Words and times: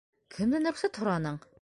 Кемдән 0.37 0.65
рөхсәт 0.71 1.01
һораның? 1.05 1.43